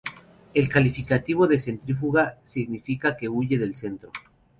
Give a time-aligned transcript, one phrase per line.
[0.55, 4.11] El calificativo de "centrífuga" significa que "huye del centro".